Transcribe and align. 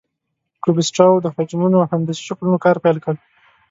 کوبیسټاو 0.63 1.23
د 1.23 1.25
حجمونو 1.35 1.77
او 1.81 1.89
هندسي 1.93 2.21
شکلونو 2.27 2.57
کار 2.65 2.75
پیل 2.83 2.97
کړ. 3.05 3.15